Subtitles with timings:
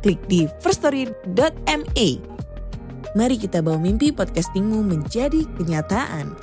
[0.00, 2.08] klik di firststory.me.
[3.14, 6.34] Mari kita bawa mimpi podcastingmu menjadi kenyataan.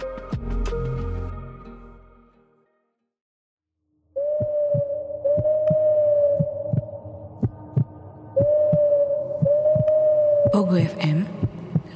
[10.52, 11.24] Pogo FM,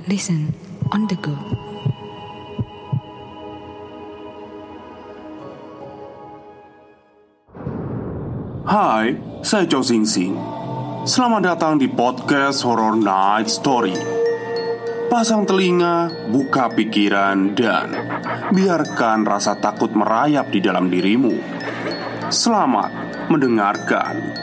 [0.06, 0.54] listen
[0.94, 1.34] on the go.
[8.72, 10.51] Hai, saya Chow Sing Sing.
[11.02, 13.98] Selamat datang di podcast Horror Night Story.
[15.10, 17.90] Pasang telinga, buka pikiran, dan
[18.54, 21.34] biarkan rasa takut merayap di dalam dirimu.
[22.30, 22.94] Selamat
[23.34, 24.41] mendengarkan.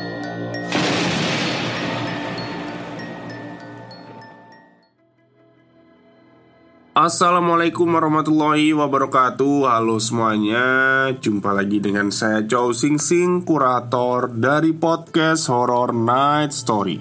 [6.98, 9.70] Assalamualaikum warahmatullahi wabarakatuh.
[9.70, 10.66] Halo semuanya.
[11.14, 16.98] Jumpa lagi dengan saya Chow Sing Sing Kurator dari podcast Horror Night Story.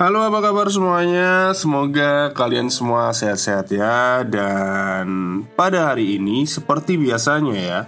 [0.00, 1.52] Halo apa kabar semuanya?
[1.52, 4.24] Semoga kalian semua sehat-sehat ya.
[4.24, 7.80] Dan pada hari ini seperti biasanya ya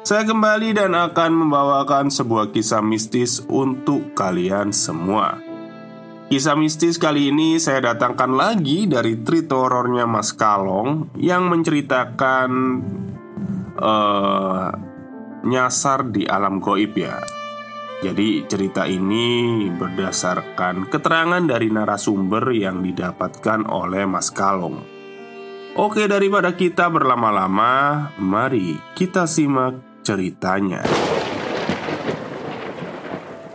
[0.00, 5.49] Saya kembali dan akan membawakan sebuah kisah mistis untuk kalian semua
[6.30, 12.50] Kisah mistis kali ini saya datangkan lagi dari treat horornya Mas Kalong yang menceritakan
[13.74, 14.70] uh,
[15.42, 17.18] nyasar di alam goib ya.
[18.06, 24.78] Jadi cerita ini berdasarkan keterangan dari narasumber yang didapatkan oleh Mas Kalong.
[25.74, 30.86] Oke daripada kita berlama-lama, mari kita simak ceritanya.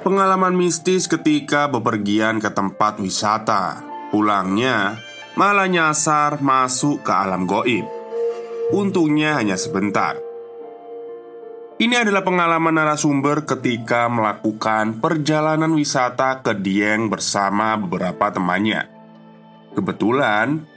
[0.06, 3.82] Pengalaman mistis ketika bepergian ke tempat wisata.
[4.14, 5.02] Pulangnya
[5.34, 7.90] malah nyasar masuk ke alam goib.
[8.70, 10.14] Untungnya hanya sebentar.
[11.82, 18.86] Ini adalah pengalaman narasumber ketika melakukan perjalanan wisata ke Dieng bersama beberapa temannya.
[19.74, 20.70] Kebetulan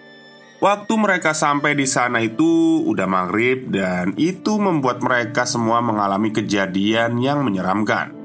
[0.59, 7.15] Waktu mereka sampai di sana itu udah maghrib dan itu membuat mereka semua mengalami kejadian
[7.23, 8.18] yang menyeramkan.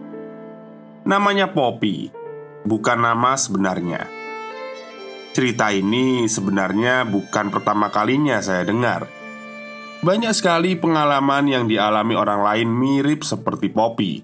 [1.03, 2.07] Namanya Poppy,
[2.63, 4.07] bukan nama sebenarnya.
[5.35, 9.11] Cerita ini sebenarnya bukan pertama kalinya saya dengar.
[9.99, 14.23] Banyak sekali pengalaman yang dialami orang lain mirip seperti Poppy.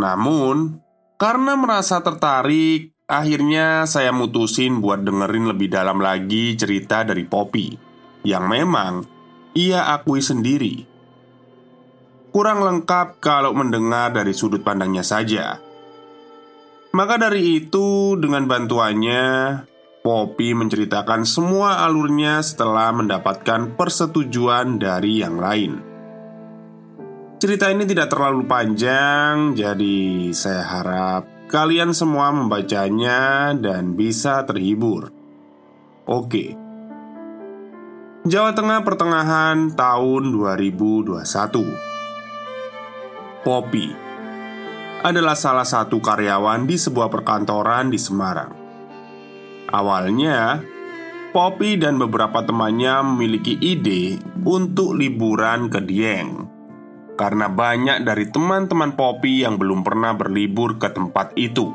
[0.00, 0.80] Namun,
[1.20, 7.76] karena merasa tertarik, akhirnya saya mutusin buat dengerin lebih dalam lagi cerita dari Poppy
[8.24, 9.04] yang memang
[9.52, 10.97] ia akui sendiri
[12.38, 15.58] kurang lengkap kalau mendengar dari sudut pandangnya saja.
[16.94, 19.26] Maka dari itu, dengan bantuannya,
[20.06, 25.82] Poppy menceritakan semua alurnya setelah mendapatkan persetujuan dari yang lain.
[27.42, 35.10] Cerita ini tidak terlalu panjang, jadi saya harap kalian semua membacanya dan bisa terhibur.
[36.06, 36.54] Oke.
[38.30, 41.87] Jawa Tengah pertengahan tahun 2021
[43.38, 43.94] Poppy
[45.06, 48.50] adalah salah satu karyawan di sebuah perkantoran di Semarang.
[49.70, 50.58] Awalnya,
[51.30, 56.50] Poppy dan beberapa temannya memiliki ide untuk liburan ke Dieng
[57.14, 61.70] karena banyak dari teman-teman Poppy yang belum pernah berlibur ke tempat itu.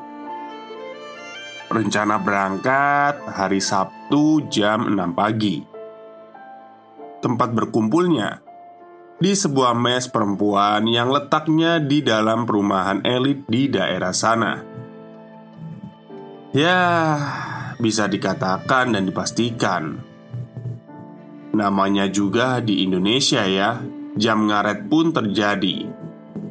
[1.71, 5.63] Rencana berangkat hari Sabtu jam 6 pagi.
[7.23, 8.42] Tempat berkumpulnya
[9.23, 14.59] di sebuah mes perempuan yang letaknya di dalam perumahan elit di daerah sana.
[16.51, 16.83] Ya,
[17.79, 20.03] bisa dikatakan dan dipastikan.
[21.55, 23.79] Namanya juga di Indonesia ya,
[24.19, 25.87] jam ngaret pun terjadi.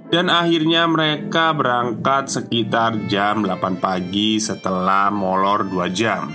[0.08, 6.32] Dan akhirnya mereka berangkat sekitar jam 8 pagi setelah molor 2 jam.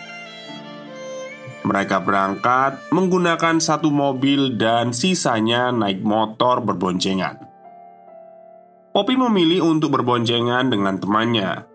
[1.67, 7.43] Mereka berangkat menggunakan satu mobil dan sisanya naik motor berboncengan.
[8.95, 11.67] Poppy memilih untuk berboncengan dengan temannya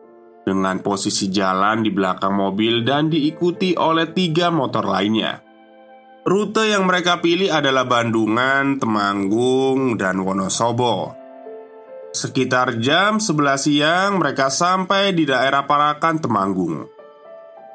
[0.43, 5.39] dengan posisi jalan di belakang mobil dan diikuti oleh tiga motor lainnya.
[6.23, 11.19] Rute yang mereka pilih adalah Bandungan, Temanggung, dan Wonosobo.
[12.15, 16.92] Sekitar jam 11 siang mereka sampai di daerah Parakan Temanggung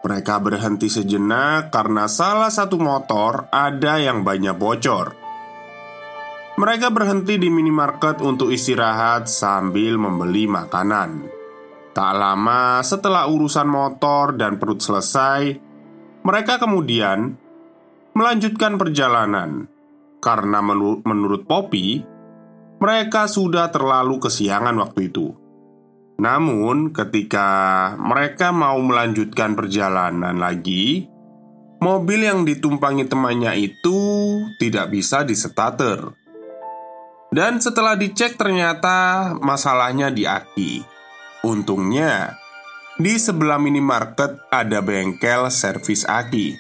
[0.06, 5.18] Mereka berhenti sejenak karena salah satu motor ada yang banyak bocor.
[6.58, 11.30] Mereka berhenti di minimarket untuk istirahat sambil membeli makanan.
[11.94, 15.66] Tak lama setelah urusan motor dan perut selesai
[16.22, 17.34] Mereka kemudian
[18.14, 19.70] melanjutkan perjalanan.
[20.18, 22.02] Karena menur menurut Poppy
[22.78, 25.47] mereka sudah terlalu kesiangan waktu itu.
[26.18, 31.06] Namun, ketika mereka mau melanjutkan perjalanan lagi,
[31.78, 34.00] mobil yang ditumpangi temannya itu
[34.58, 36.02] tidak bisa disetater.
[37.30, 40.82] Dan setelah dicek, ternyata masalahnya di aki.
[41.46, 42.34] Untungnya,
[42.98, 46.58] di sebelah minimarket ada bengkel servis aki.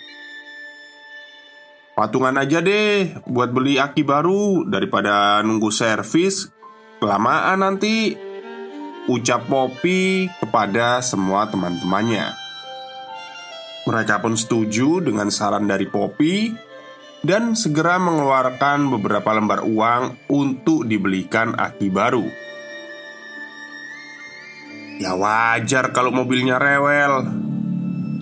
[1.98, 6.45] Patungan aja deh buat beli aki baru daripada nunggu servis
[7.01, 8.13] kelamaan nanti
[9.07, 12.36] ucap Poppy kepada semua teman-temannya.
[13.88, 16.51] Mereka pun setuju dengan saran dari Poppy
[17.24, 22.27] dan segera mengeluarkan beberapa lembar uang untuk dibelikan aki baru.
[25.00, 27.24] Ya wajar kalau mobilnya rewel.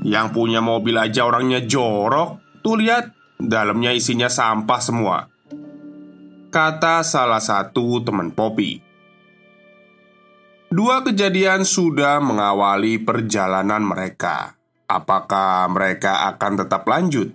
[0.05, 2.61] Yang punya mobil aja orangnya jorok.
[2.61, 5.27] Tuh lihat, Dalamnya isinya sampah semua
[6.47, 8.84] Kata salah satu teman Poppy
[10.73, 17.29] Dua kejadian sudah mengawali perjalanan mereka Apakah mereka akan tetap lanjut?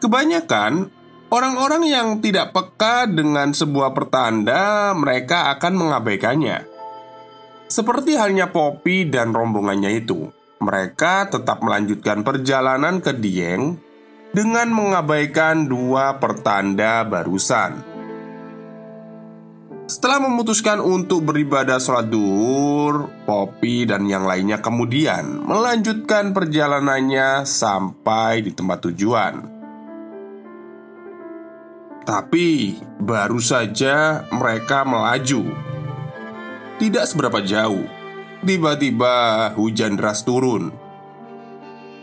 [0.00, 0.88] Kebanyakan
[1.32, 6.58] orang-orang yang tidak peka dengan sebuah pertanda Mereka akan mengabaikannya
[7.68, 10.28] Seperti halnya Poppy dan rombongannya itu
[10.60, 13.90] Mereka tetap melanjutkan perjalanan ke Dieng
[14.30, 17.89] dengan mengabaikan dua pertanda barusan.
[19.90, 28.54] Setelah memutuskan untuk beribadah sholat duhur, Poppy dan yang lainnya kemudian melanjutkan perjalanannya sampai di
[28.54, 29.34] tempat tujuan.
[32.06, 35.58] Tapi baru saja mereka melaju,
[36.78, 37.82] tidak seberapa jauh.
[38.46, 40.70] Tiba-tiba hujan deras turun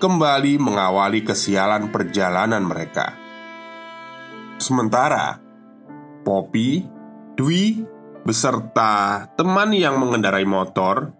[0.03, 3.15] kembali mengawali kesialan perjalanan mereka.
[4.59, 5.39] Sementara
[6.27, 6.96] Poppy,
[7.37, 7.85] Dwi,
[8.25, 11.13] beserta teman yang mengendarai motor,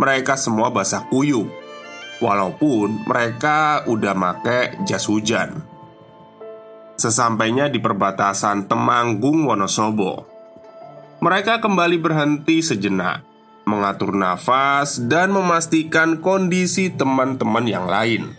[0.00, 1.46] mereka semua basah kuyup.
[2.24, 5.60] Walaupun mereka udah make jas hujan.
[6.96, 10.24] Sesampainya di perbatasan Temanggung Wonosobo,
[11.20, 13.30] mereka kembali berhenti sejenak
[13.70, 18.34] mengatur nafas, dan memastikan kondisi teman-teman yang lain.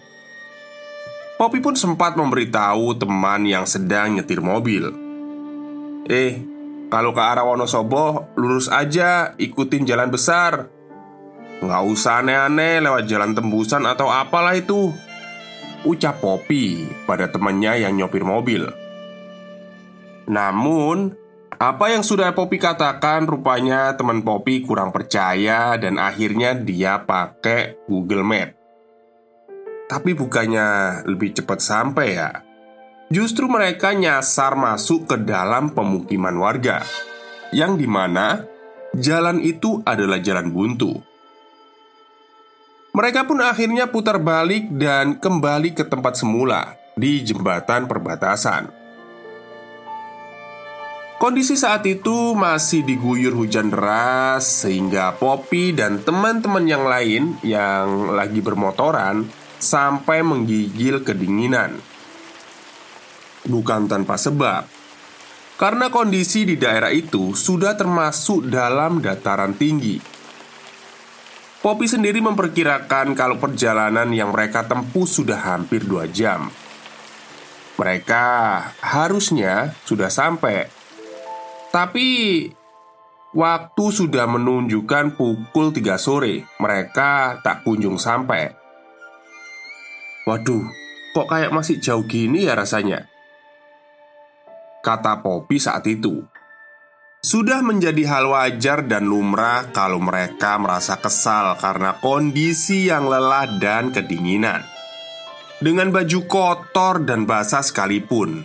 [1.40, 4.94] Poppy pun sempat memberitahu teman yang sedang nyetir mobil.
[6.06, 6.44] "Eh,
[6.92, 10.68] kalau ke arah Wonosobo, lurus aja, ikutin jalan besar.
[11.64, 14.92] Nggak usah aneh-aneh lewat jalan tembusan atau apalah itu."
[15.88, 18.70] Ucap Poppy pada temannya yang nyopir mobil.
[20.30, 21.16] Namun,
[21.58, 28.28] apa yang sudah Poppy katakan rupanya teman Poppy kurang percaya dan akhirnya dia pakai Google
[28.28, 28.50] Map.
[29.90, 32.51] Tapi bukannya lebih cepat sampai ya?
[33.12, 36.80] Justru mereka nyasar masuk ke dalam pemukiman warga
[37.52, 38.48] Yang di mana
[38.96, 40.96] jalan itu adalah jalan buntu
[42.96, 48.72] Mereka pun akhirnya putar balik dan kembali ke tempat semula Di jembatan perbatasan
[51.20, 58.42] Kondisi saat itu masih diguyur hujan deras sehingga Poppy dan teman-teman yang lain yang lagi
[58.42, 59.30] bermotoran
[59.62, 61.91] sampai menggigil kedinginan.
[63.42, 64.70] Bukan tanpa sebab,
[65.58, 69.98] karena kondisi di daerah itu sudah termasuk dalam dataran tinggi.
[71.62, 76.50] Poppy sendiri memperkirakan kalau perjalanan yang mereka tempuh sudah hampir dua jam.
[77.78, 78.26] Mereka
[78.82, 80.82] harusnya sudah sampai
[81.72, 82.08] tapi
[83.32, 88.52] Waktu sudah menunjukkan pukul 3 sore Mereka tak kunjung sampai
[90.28, 90.68] Waduh,
[91.16, 93.08] kok kayak masih jauh gini ya rasanya
[94.82, 96.26] Kata Poppy saat itu
[97.22, 103.94] Sudah menjadi hal wajar dan lumrah kalau mereka merasa kesal karena kondisi yang lelah dan
[103.94, 104.66] kedinginan
[105.62, 108.42] Dengan baju kotor dan basah sekalipun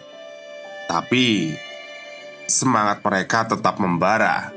[0.92, 1.56] Tapi
[2.46, 4.54] semangat mereka tetap membara.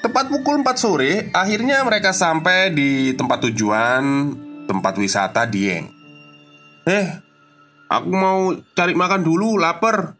[0.00, 4.32] Tepat pukul 4 sore, akhirnya mereka sampai di tempat tujuan
[4.64, 5.92] tempat wisata Dieng.
[6.88, 7.06] Eh,
[7.92, 10.16] aku mau cari makan dulu, lapar.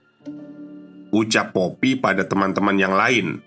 [1.10, 3.42] Ucap Poppy pada teman-teman yang lain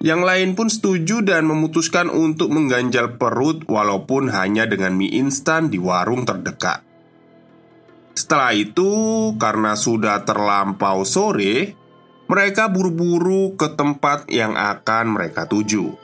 [0.00, 5.76] Yang lain pun setuju dan memutuskan untuk mengganjal perut walaupun hanya dengan mie instan di
[5.76, 6.80] warung terdekat.
[8.16, 8.92] Setelah itu,
[9.36, 11.76] karena sudah terlampau sore,
[12.30, 15.96] mereka buru-buru ke tempat yang akan mereka tuju.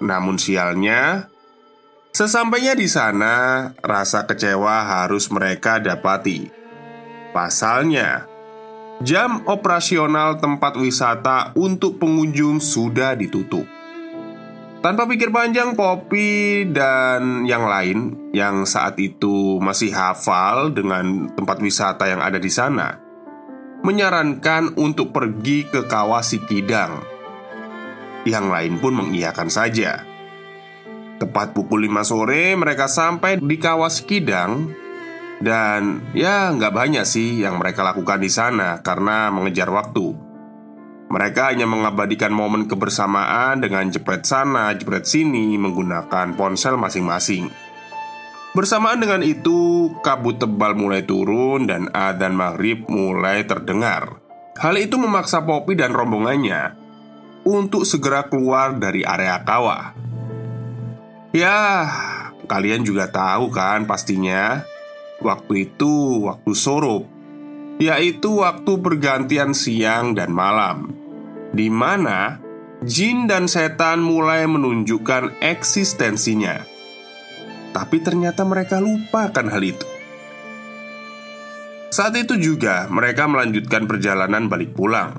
[0.00, 1.28] Namun sialnya,
[2.12, 6.48] sesampainya di sana, rasa kecewa harus mereka dapati.
[7.32, 8.24] Pasalnya,
[9.04, 13.68] Jam operasional tempat wisata untuk pengunjung sudah ditutup.
[14.80, 22.06] Tanpa pikir panjang, Poppy dan yang lain yang saat itu masih hafal dengan tempat wisata
[22.06, 23.06] yang ada di sana
[23.86, 27.04] menyarankan untuk pergi ke kawah Sikidang.
[28.26, 30.02] Yang lain pun mengiyakan saja.
[31.22, 34.74] Tepat pukul 5 sore mereka sampai di kawah Sikidang
[35.36, 40.26] dan ya nggak banyak sih yang mereka lakukan di sana karena mengejar waktu.
[41.06, 47.46] Mereka hanya mengabadikan momen kebersamaan dengan jepret sana, jepret sini menggunakan ponsel masing-masing.
[48.58, 54.18] Bersamaan dengan itu, kabut tebal mulai turun dan adzan maghrib mulai terdengar.
[54.58, 56.74] Hal itu memaksa Poppy dan rombongannya
[57.46, 59.94] untuk segera keluar dari area kawah.
[61.30, 61.86] Ya,
[62.48, 64.64] kalian juga tahu kan pastinya
[65.26, 67.10] Waktu itu waktu sorup
[67.82, 70.94] Yaitu waktu pergantian siang dan malam
[71.56, 72.36] di mana
[72.84, 76.60] jin dan setan mulai menunjukkan eksistensinya.
[77.72, 79.86] Tapi ternyata mereka lupakan hal itu.
[81.92, 85.16] Saat itu juga mereka melanjutkan perjalanan balik pulang.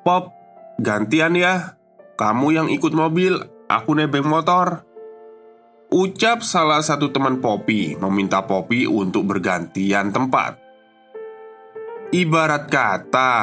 [0.00, 0.32] Pop,
[0.80, 1.76] gantian ya.
[2.16, 3.36] Kamu yang ikut mobil,
[3.68, 4.85] aku nebeng motor
[5.86, 10.58] Ucap salah satu teman Poppy meminta Poppy untuk bergantian tempat.
[12.10, 13.34] Ibarat kata,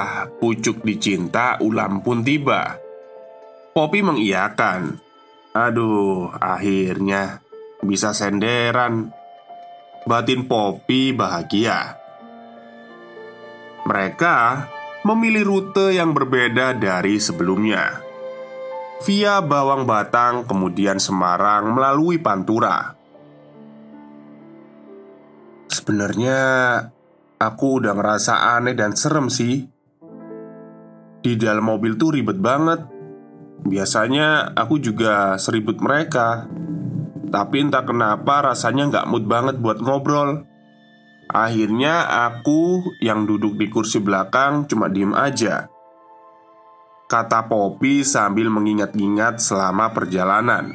[0.43, 2.75] pucuk dicinta, ulam pun tiba.
[3.71, 4.99] Poppy mengiyakan.
[5.55, 7.39] Aduh, akhirnya
[7.79, 9.15] bisa senderan.
[10.03, 11.95] Batin Poppy bahagia.
[13.87, 14.67] Mereka
[15.07, 18.02] memilih rute yang berbeda dari sebelumnya
[19.03, 22.95] via Bawang Batang, kemudian Semarang melalui Pantura.
[25.67, 26.39] Sebenarnya
[27.35, 29.67] aku udah ngerasa aneh dan serem sih.
[31.23, 32.93] Di dalam mobil tuh ribet banget.
[33.63, 36.51] Biasanya aku juga seribut mereka
[37.31, 40.43] Tapi entah kenapa rasanya nggak mood banget buat ngobrol
[41.31, 45.72] Akhirnya aku yang duduk di kursi belakang cuma diem aja
[47.13, 50.73] Kata Poppy sambil mengingat-ingat selama perjalanan.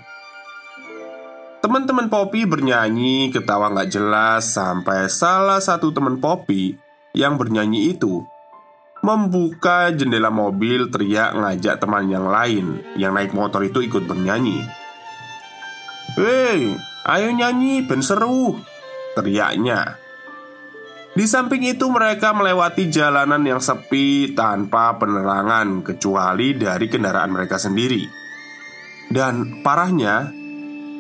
[1.59, 6.79] Teman-teman Poppy bernyanyi ketawa nggak jelas Sampai salah satu teman Poppy
[7.11, 8.23] yang bernyanyi itu
[9.03, 14.63] Membuka jendela mobil teriak ngajak teman yang lain Yang naik motor itu ikut bernyanyi.
[16.15, 18.63] Hei, ayo nyanyi, ben seru
[19.19, 19.99] Teriaknya
[21.19, 28.07] di samping itu mereka melewati jalanan yang sepi tanpa penerangan kecuali dari kendaraan mereka sendiri.
[29.11, 30.39] Dan parahnya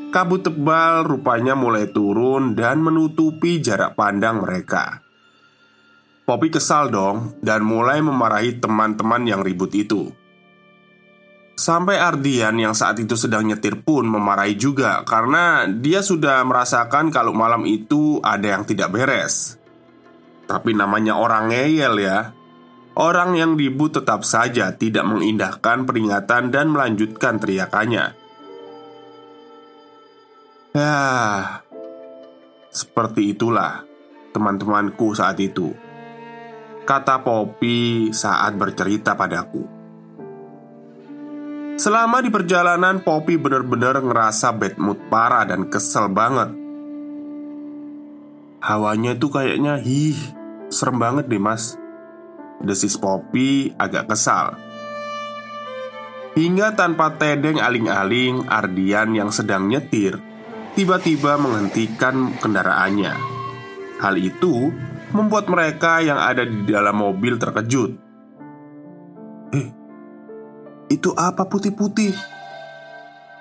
[0.08, 5.04] Kabut tebal rupanya mulai turun dan menutupi jarak pandang mereka.
[6.24, 10.08] Poppy kesal dong dan mulai memarahi teman-teman yang ribut itu.
[11.60, 17.34] Sampai Ardian yang saat itu sedang nyetir pun memarahi juga Karena dia sudah merasakan kalau
[17.34, 19.57] malam itu ada yang tidak beres
[20.48, 22.32] tapi namanya orang ngeyel ya.
[22.98, 28.10] Orang yang dibu tetap saja tidak mengindahkan peringatan dan melanjutkan teriakannya.
[30.74, 30.98] Ya
[32.74, 33.86] Seperti itulah
[34.34, 35.70] teman-temanku saat itu.
[36.82, 39.62] Kata Poppy saat bercerita padaku.
[41.78, 46.50] Selama di perjalanan Poppy benar-benar ngerasa bad mood parah dan kesel banget.
[48.58, 50.37] Hawanya itu kayaknya hih
[50.68, 51.76] Serem banget deh mas.
[52.62, 54.56] Desis Poppy agak kesal.
[56.38, 60.28] Hingga tanpa tedeng aling-aling Ardian yang sedang nyetir
[60.78, 63.10] Tiba-tiba menghentikan kendaraannya.
[63.98, 64.70] Hal itu
[65.10, 67.98] membuat mereka yang ada di dalam mobil terkejut.
[69.58, 69.68] Eh,
[70.86, 72.14] itu apa putih-putih?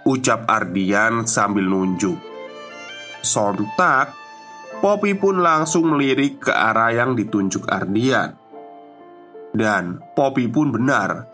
[0.09, 2.17] Ucap Ardian sambil nunjuk.
[3.21, 4.16] Sontak
[4.77, 8.37] Poppy pun langsung melirik ke arah yang ditunjuk Ardian
[9.51, 11.25] Dan Poppy pun benar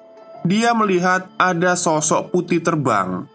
[0.47, 3.27] Dia melihat ada sosok putih terbang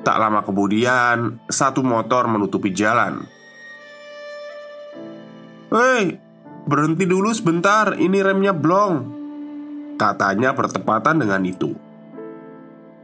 [0.00, 3.24] Tak lama kemudian, satu motor menutupi jalan
[5.70, 6.18] Hei,
[6.66, 9.20] berhenti dulu sebentar, ini remnya blong
[10.00, 11.76] Katanya bertepatan dengan itu.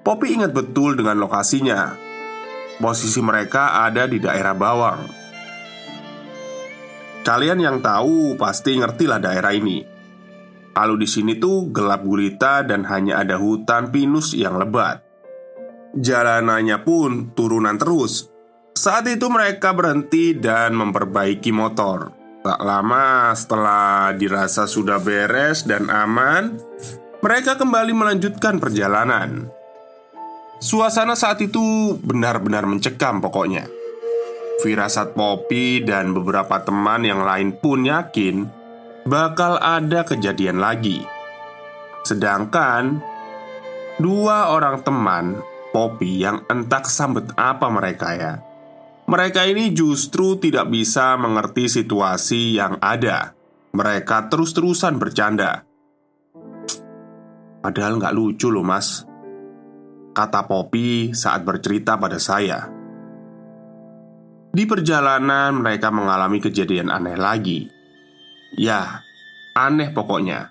[0.01, 1.93] Poppy ingat betul dengan lokasinya.
[2.81, 5.26] Posisi mereka ada di daerah Bawang.
[7.27, 9.83] Kalian yang tahu pasti ngertilah daerah ini.
[10.71, 15.03] Kalau di sini tuh gelap gulita dan hanya ada hutan pinus yang lebat.
[15.99, 18.31] Jalanannya pun turunan terus.
[18.79, 22.15] Saat itu mereka berhenti dan memperbaiki motor.
[22.47, 26.55] Tak lama setelah dirasa sudah beres dan aman,
[27.27, 29.51] mereka kembali melanjutkan perjalanan.
[30.63, 33.76] Suasana saat itu benar-benar mencekam pokoknya.
[34.61, 38.49] Firasat Poppy dan beberapa teman yang lain pun yakin
[39.05, 41.05] bakal ada kejadian lagi.
[42.03, 43.05] Sedangkan
[44.01, 45.37] dua orang teman
[45.71, 48.33] Poppy yang entah sambet apa mereka ya
[49.07, 53.39] mereka ini justru tidak bisa mengerti situasi yang ada.
[53.71, 55.63] Mereka terus-terusan bercanda.
[57.63, 59.07] Padahal nggak lucu loh mas
[60.15, 62.76] Kata Poppy saat bercerita pada saya
[64.57, 67.69] Di perjalanan mereka mengalami kejadian aneh lagi
[68.57, 69.05] Ya,
[69.53, 70.49] aneh pokoknya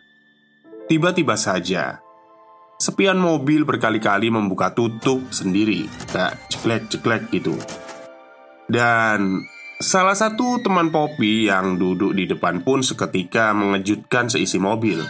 [0.86, 2.06] Tiba-tiba saja
[2.78, 7.58] Sepian mobil berkali-kali membuka tutup sendiri Kayak ceklek-ceklek gitu
[8.66, 9.46] dan
[9.78, 15.06] salah satu teman Poppy yang duduk di depan pun seketika mengejutkan seisi mobil.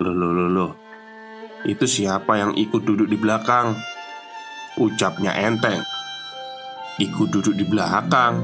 [0.00, 0.72] Loh, loh, loh, loh.
[1.68, 3.76] Itu siapa yang ikut duduk di belakang?
[4.80, 5.95] Ucapnya enteng.
[6.96, 8.40] Ikut duduk di belakang.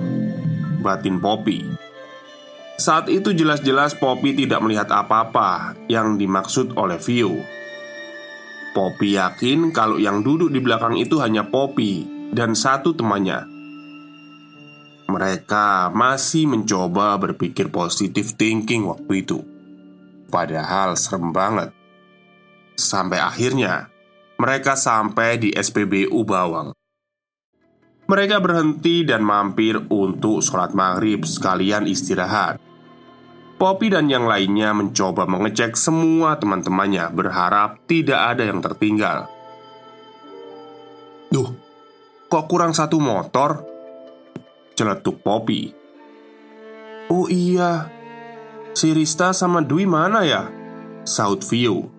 [0.84, 1.64] Batin Poppy.
[2.76, 7.32] Saat itu jelas-jelas Poppy tidak melihat apa-apa yang dimaksud oleh Vio.
[8.76, 12.04] Poppy yakin kalau yang duduk di belakang itu hanya Poppy
[12.36, 13.48] dan satu temannya.
[15.08, 19.40] Mereka masih mencoba berpikir positif thinking waktu itu,
[20.28, 21.72] padahal serem banget.
[22.76, 23.88] Sampai akhirnya
[24.36, 26.76] mereka sampai di SPBU Bawang.
[28.12, 32.60] Mereka berhenti dan mampir untuk sholat maghrib sekalian istirahat.
[33.56, 39.32] Poppy dan yang lainnya mencoba mengecek semua teman-temannya, berharap tidak ada yang tertinggal.
[41.32, 41.56] Duh,
[42.32, 43.60] Kok kurang satu motor?
[44.72, 45.68] Celetuk Poppy
[47.12, 47.92] Oh iya
[48.72, 50.48] Si Rista sama Dwi mana ya?
[51.04, 51.92] Saut Vio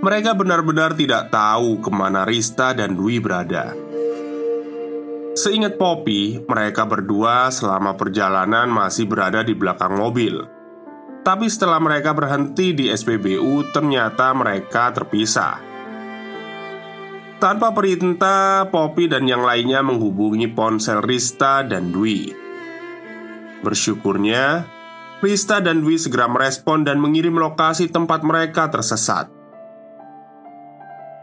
[0.00, 3.85] Mereka benar-benar tidak tahu ke mana Rista dan Dwi berada
[5.36, 10.48] Seingat Poppy, mereka berdua selama perjalanan masih berada di belakang mobil
[11.20, 15.66] Tapi setelah mereka berhenti di SPBU, ternyata mereka terpisah
[17.36, 22.32] tanpa perintah, Poppy dan yang lainnya menghubungi ponsel Rista dan Dwi.
[23.60, 24.64] Bersyukurnya,
[25.20, 29.28] Rista dan Dwi segera merespon dan mengirim lokasi tempat mereka tersesat.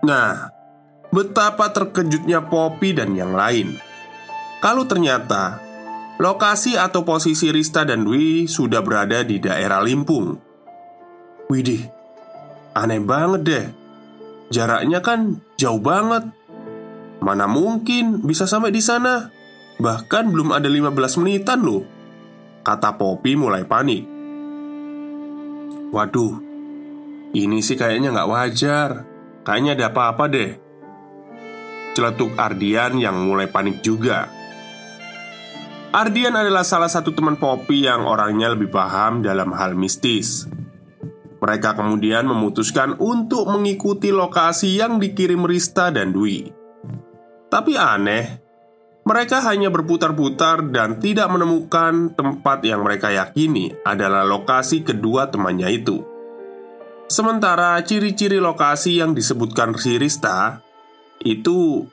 [0.05, 0.53] Nah,
[1.09, 3.92] betapa terkejutnya Poppy dan yang lain.
[4.63, 5.59] Kalau ternyata
[6.23, 10.39] lokasi atau posisi Rista dan Dwi sudah berada di daerah Limpung.
[11.51, 11.83] Widih,
[12.71, 13.65] aneh banget deh.
[14.55, 16.31] Jaraknya kan jauh banget.
[17.19, 19.27] Mana mungkin bisa sampai di sana?
[19.83, 21.83] Bahkan belum ada 15 menitan loh.
[22.63, 24.07] Kata Poppy mulai panik.
[25.91, 26.39] Waduh,
[27.35, 28.89] ini sih kayaknya nggak wajar.
[29.43, 30.51] Kayaknya ada apa-apa deh.
[31.99, 34.42] Celetuk Ardian yang mulai panik juga.
[35.93, 40.49] Ardian adalah salah satu teman Poppy yang orangnya lebih paham dalam hal mistis.
[41.37, 46.49] Mereka kemudian memutuskan untuk mengikuti lokasi yang dikirim Rista dan Dwi.
[47.45, 48.25] Tapi aneh,
[49.05, 56.01] mereka hanya berputar-putar dan tidak menemukan tempat yang mereka yakini adalah lokasi kedua temannya itu.
[57.05, 60.57] Sementara ciri-ciri lokasi yang disebutkan si Rista
[61.21, 61.85] itu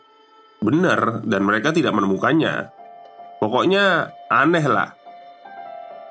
[0.65, 2.80] benar dan mereka tidak menemukannya.
[3.41, 4.93] Pokoknya aneh lah.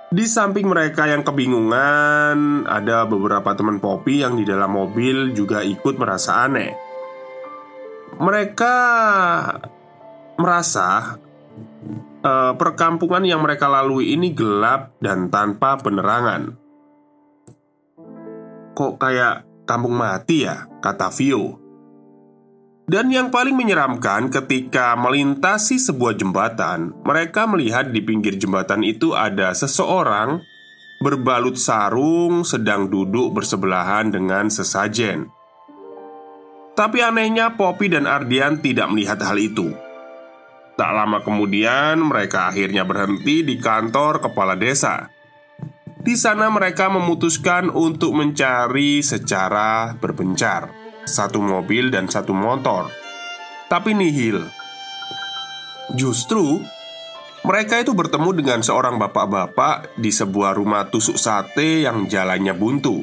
[0.10, 6.02] Di samping mereka yang kebingungan, ada beberapa teman Poppy yang di dalam mobil juga ikut
[6.02, 6.74] merasa aneh.
[8.18, 8.76] Mereka
[10.42, 11.22] merasa
[12.26, 16.58] uh, perkampungan yang mereka lalui ini gelap dan tanpa penerangan.
[18.74, 20.66] Kok kayak kampung mati ya?
[20.82, 21.69] kata Vio.
[22.90, 29.54] Dan yang paling menyeramkan ketika melintasi sebuah jembatan, mereka melihat di pinggir jembatan itu ada
[29.54, 30.42] seseorang
[30.98, 35.30] berbalut sarung sedang duduk bersebelahan dengan sesajen.
[36.74, 39.70] Tapi anehnya Poppy dan Ardian tidak melihat hal itu.
[40.74, 45.14] Tak lama kemudian mereka akhirnya berhenti di kantor kepala desa.
[46.02, 50.79] Di sana mereka memutuskan untuk mencari secara berpencar
[51.10, 52.94] Satu mobil dan satu motor
[53.66, 54.46] Tapi nihil
[55.98, 56.62] Justru
[57.40, 63.00] mereka itu bertemu dengan seorang bapak-bapak di sebuah rumah tusuk sate yang jalannya buntu.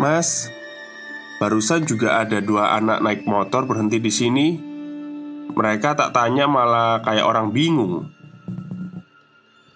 [0.00, 0.48] Mas,
[1.36, 4.48] barusan juga ada dua anak naik motor berhenti di sini.
[5.52, 8.08] Mereka tak tanya malah kayak orang bingung.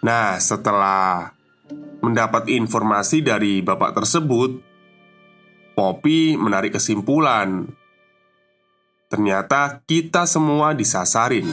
[0.01, 1.29] Nah, setelah
[2.01, 4.74] mendapat informasi dari bapak tersebut,
[5.75, 7.67] Poppy menarik kesimpulan.
[9.11, 11.51] Ternyata kita semua disasarin.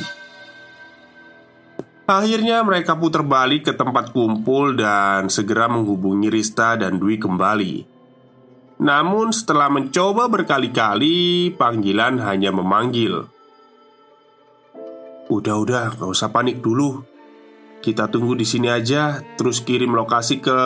[2.05, 7.75] Akhirnya mereka putar balik ke tempat kumpul dan segera menghubungi Rista dan Dwi kembali.
[8.81, 13.29] Namun setelah mencoba berkali-kali, panggilan hanya memanggil.
[15.29, 17.05] Udah-udah, gak usah panik dulu.
[17.79, 20.59] Kita tunggu di sini aja, terus kirim lokasi ke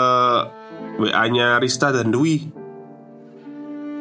[0.98, 2.65] WA-nya Rista dan Dwi.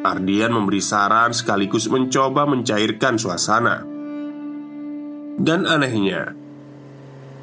[0.05, 3.81] Ardian memberi saran sekaligus mencoba mencairkan suasana.
[5.35, 6.37] Dan anehnya,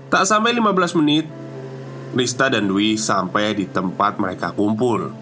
[0.09, 1.27] tak sampai 15 menit,
[2.15, 5.13] Rista dan Dwi sampai di tempat mereka kumpul.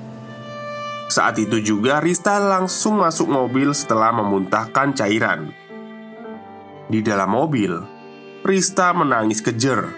[1.11, 5.50] Saat itu juga Rista langsung masuk mobil setelah memuntahkan cairan.
[6.87, 7.74] Di dalam mobil,
[8.46, 9.90] Rista menangis kejer,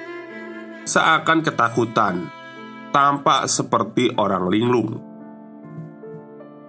[0.88, 2.32] seakan ketakutan,
[2.96, 5.11] tampak seperti orang linglung.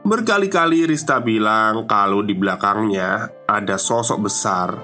[0.03, 4.75] Berkali-kali Rista bilang kalau di belakangnya ada sosok besar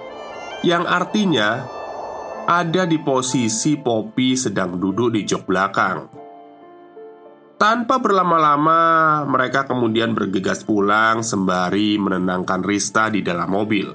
[0.63, 1.67] yang artinya
[2.47, 5.99] ada di posisi Poppy sedang duduk di jok belakang.
[7.59, 13.87] Tanpa berlama-lama, mereka kemudian bergegas pulang sembari menenangkan Rista di dalam mobil.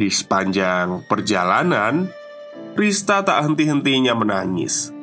[0.00, 2.08] Di sepanjang perjalanan,
[2.72, 4.99] Rista tak henti-hentinya menangis.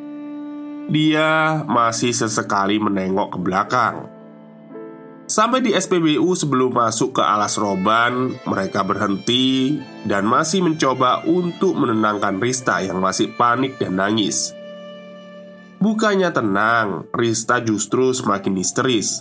[0.88, 4.08] Dia masih sesekali menengok ke belakang.
[5.28, 9.76] Sampai di SPBU sebelum masuk ke alas roban, mereka berhenti
[10.08, 14.56] dan masih mencoba untuk menenangkan Rista yang masih panik dan nangis.
[15.84, 19.20] Bukannya tenang, Rista justru semakin histeris.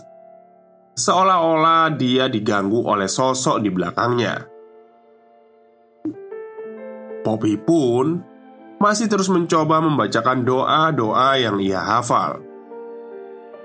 [0.95, 4.47] Seolah-olah dia diganggu oleh sosok di belakangnya.
[7.27, 8.36] Poppy pun
[8.77, 12.45] masih terus mencoba membacakan doa-doa yang ia hafal.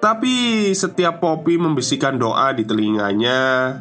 [0.01, 3.77] Tapi setiap Poppy membisikkan doa di telinganya,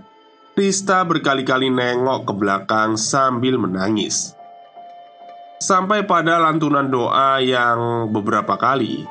[0.53, 4.37] Rista berkali-kali nengok ke belakang sambil menangis.
[5.61, 9.05] Sampai pada lantunan doa yang beberapa kali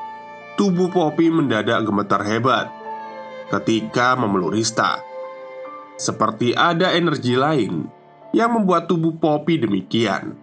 [0.58, 2.66] Tubuh Poppy mendadak gemetar hebat
[3.46, 4.98] Ketika memeluk Rista
[5.94, 7.86] Seperti ada energi lain
[8.34, 10.34] Yang membuat tubuh Poppy demikian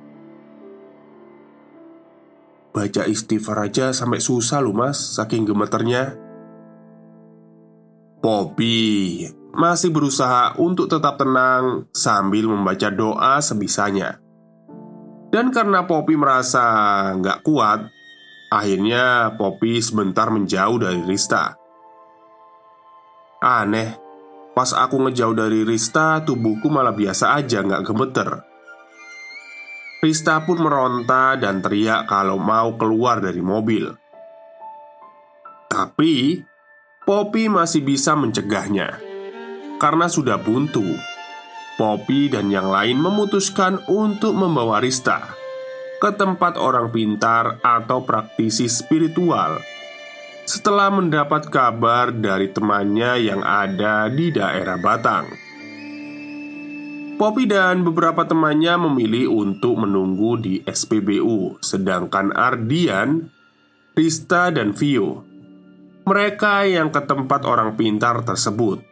[2.72, 6.16] Baca istighfar aja sampai susah loh mas Saking gemeternya.
[8.22, 14.22] Poppy masih berusaha untuk tetap tenang sambil membaca doa sebisanya.
[15.34, 16.64] Dan karena Poppy merasa
[17.18, 17.98] nggak kuat
[18.48, 21.52] Akhirnya Poppy sebentar menjauh dari Rista.
[23.44, 24.00] Aneh
[24.56, 28.47] Pas aku ngejauh dari Rista Tubuhku malah biasa aja nggak gemeter
[29.98, 33.90] Rista pun meronta dan teriak kalau mau keluar dari mobil
[35.66, 36.42] Tapi
[37.02, 39.02] Poppy masih bisa mencegahnya
[39.82, 40.86] Karena sudah buntu
[41.78, 45.34] Poppy dan yang lain memutuskan untuk membawa Rista
[45.98, 49.58] ke tempat orang pintar atau praktisi spiritual
[50.48, 55.47] setelah mendapat kabar dari temannya yang ada di daerah Batang.
[57.18, 63.34] Poppy dan beberapa temannya memilih untuk menunggu di SPBU, sedangkan Ardian,
[63.98, 65.26] Rista, dan Vio.
[66.06, 68.86] Mereka yang ke tempat orang pintar tersebut.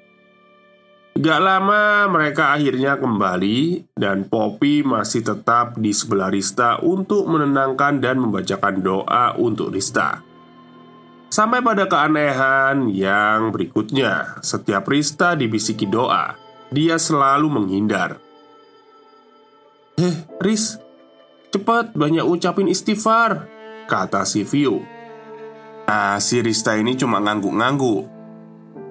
[1.15, 8.17] Gak lama mereka akhirnya kembali dan Poppy masih tetap di sebelah Rista untuk menenangkan dan
[8.17, 10.25] membacakan doa untuk Rista.
[11.29, 16.44] Sampai pada keanehan yang berikutnya, setiap Rista dibisiki doa,
[16.75, 18.19] dia selalu menghindar.
[19.95, 20.75] "Eh, Riz,
[21.55, 23.47] cepat banyak ucapin istighfar,"
[23.87, 24.83] kata si Vio.
[25.87, 28.15] Ah, si Rista ini cuma ngangguk-ngangguk.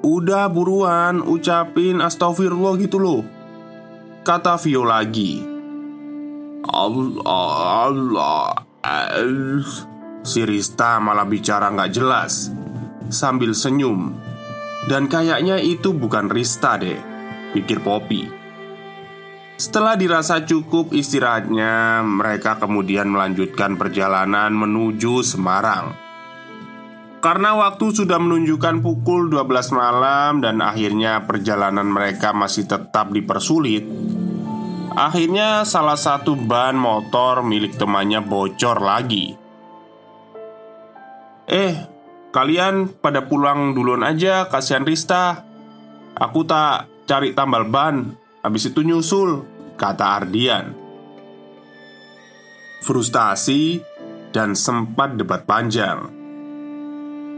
[0.04, 3.24] Udah buruan ucapin astagfirullah gitu loh
[4.20, 5.40] Kata Vio lagi.
[6.68, 7.24] Allah
[7.88, 8.52] Allah
[10.24, 12.52] Si Rista malah bicara nggak jelas
[13.08, 14.12] Sambil senyum.
[14.84, 17.13] Dan kayaknya itu bukan Rista deh
[17.54, 18.26] Pikir Poppy
[19.54, 25.94] Setelah dirasa cukup istirahatnya, mereka kemudian melanjutkan perjalanan menuju Semarang.
[27.22, 33.86] Karena waktu sudah menunjukkan pukul 12 malam dan akhirnya perjalanan mereka masih tetap dipersulit,
[34.92, 39.32] akhirnya salah satu ban motor milik temannya bocor lagi.
[41.48, 41.74] Eh,
[42.28, 45.48] kalian pada pulang duluan aja, kasihan Rista.
[46.18, 49.40] Aku tak cari tambal ban, Habis itu nyusul,
[49.80, 50.76] kata Ardian.
[52.84, 53.80] Frustasi
[54.36, 56.12] dan sempat debat panjang.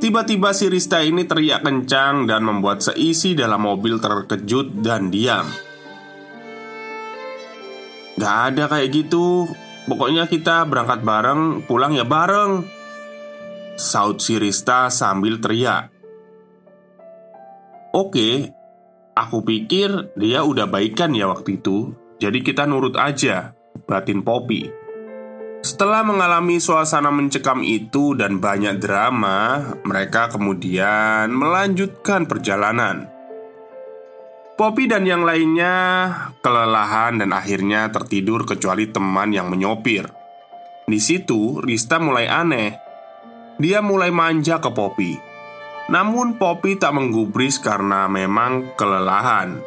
[0.03, 5.47] Tiba-tiba si Rista ini teriak kencang dan membuat seisi dalam mobil terkejut dan diam.
[8.19, 9.47] Gak ada kayak gitu.
[9.87, 12.67] Pokoknya kita berangkat bareng, pulang ya bareng.
[13.79, 15.95] Saud si Rista sambil teriak.
[17.95, 18.51] Oke,
[19.17, 23.57] Aku pikir dia udah baikan ya waktu itu Jadi kita nurut aja
[23.89, 24.69] Batin Poppy
[25.65, 33.09] Setelah mengalami suasana mencekam itu dan banyak drama Mereka kemudian melanjutkan perjalanan
[34.57, 35.73] Poppy dan yang lainnya
[36.41, 40.09] kelelahan dan akhirnya tertidur kecuali teman yang menyopir.
[40.89, 42.73] Di situ, Rista mulai aneh.
[43.61, 45.26] Dia mulai manja ke Poppy.
[45.87, 49.63] Namun Poppy tak menggubris karena memang kelelahan.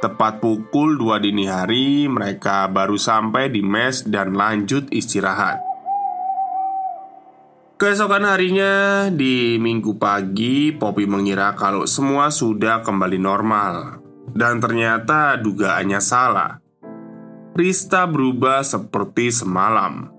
[0.00, 5.60] Tepat pukul 2 dini hari mereka baru sampai di mes dan lanjut istirahat.
[7.76, 8.72] Keesokan harinya
[9.12, 14.00] di minggu pagi Poppy mengira kalau semua sudah kembali normal.
[14.32, 16.56] Dan ternyata dugaannya salah.
[17.56, 20.15] Rista berubah seperti semalam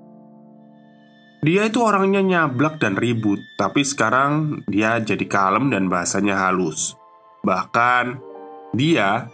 [1.38, 6.98] dia itu orangnya nyablak dan ribut, tapi sekarang dia jadi kalem dan bahasanya halus.
[7.46, 8.06] Bahkan
[8.74, 9.30] dia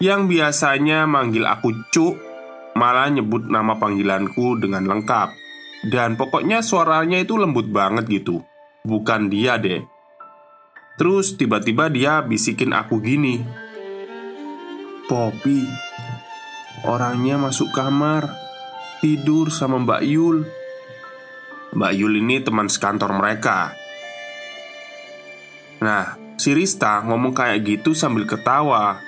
[0.00, 2.16] yang biasanya manggil aku Cuk
[2.74, 5.28] malah nyebut nama panggilanku dengan lengkap.
[5.82, 8.40] Dan pokoknya suaranya itu lembut banget gitu.
[8.86, 9.82] Bukan dia deh.
[10.96, 13.42] Terus tiba-tiba dia bisikin aku gini.
[15.10, 15.66] Poppy,
[16.86, 18.30] orangnya masuk kamar,
[19.02, 20.61] tidur sama Mbak Yul.
[21.72, 23.72] Mbak Yul ini teman sekantor mereka.
[25.80, 29.00] Nah, si Rista ngomong kayak gitu sambil ketawa.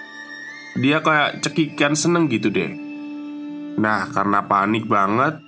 [0.81, 2.73] Dia kayak cekikan seneng gitu deh.
[3.79, 5.45] Nah, karena panik banget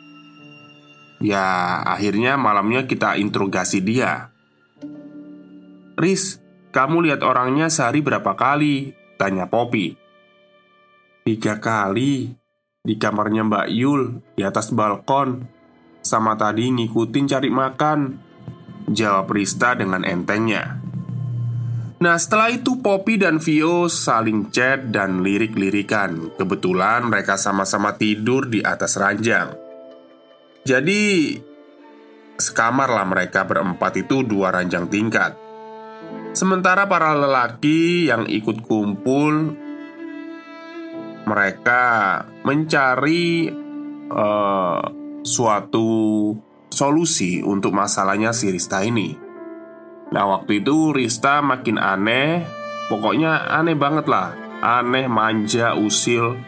[1.16, 4.36] Ya, akhirnya malamnya kita interogasi dia.
[5.96, 6.44] Riz,
[6.76, 8.92] kamu lihat orangnya sehari berapa kali?
[9.16, 9.96] Tanya Poppy.
[11.24, 12.36] Tiga kali.
[12.86, 15.55] Di kamarnya Mbak Yul Di atas balkon
[16.06, 17.98] sama tadi ngikutin cari makan
[18.86, 20.78] Jawab Rista dengan entengnya.
[21.98, 26.30] Nah setelah itu Poppy dan Vio saling chat dan lirik-lirikan.
[26.38, 29.50] Kebetulan mereka sama-sama tidur di atas ranjang.
[30.62, 31.34] Jadi
[32.36, 35.32] Sekamar lah mereka berempat itu dua ranjang tingkat.
[36.36, 39.56] Sementara para lelaki yang ikut kumpul
[41.26, 41.82] Mereka
[42.44, 43.50] mencari
[44.12, 46.32] uh, suatu
[46.70, 49.18] solusi untuk masalahnya si Rista ini.
[50.14, 52.46] Nah, waktu itu Rista makin aneh,
[52.86, 56.38] pokoknya aneh banget lah, aneh, manja, usil.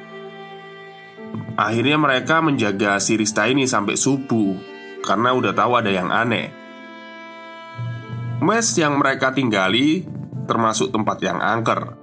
[1.59, 4.55] Akhirnya mereka menjaga si Rista ini sampai subuh
[5.03, 6.55] karena udah tahu ada yang aneh.
[8.38, 10.07] Mes yang mereka tinggali
[10.47, 11.99] termasuk tempat yang angker.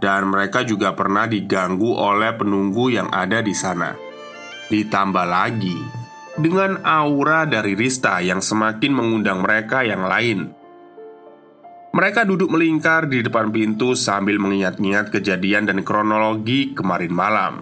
[0.00, 4.09] Dan mereka juga pernah diganggu oleh penunggu yang ada di sana.
[4.70, 6.00] Ditambah lagi
[6.38, 10.54] dengan aura dari Rista yang semakin mengundang mereka yang lain.
[11.90, 17.54] Mereka duduk melingkar di depan pintu sambil mengingat-ingat kejadian dan kronologi kemarin malam.